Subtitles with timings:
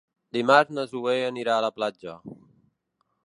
[0.37, 2.15] Dimarts na Zoè anirà a la platja.